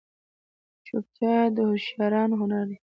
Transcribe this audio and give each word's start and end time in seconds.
چوپتیا، 0.85 1.35
د 1.55 1.57
هوښیارانو 1.69 2.35
هنر 2.41 2.63
دی. 2.69 2.77